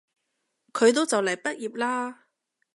[0.73, 2.15] 佢都就嚟畢業喇